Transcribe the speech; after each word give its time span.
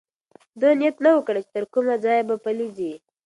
ده 0.59 0.69
نیت 0.79 0.95
نه 1.05 1.11
و 1.15 1.25
کړی 1.27 1.41
چې 1.45 1.51
تر 1.55 1.63
کومه 1.73 1.95
ځایه 2.05 2.23
به 2.29 2.35
پلی 2.43 2.67
ځي. 2.77 2.93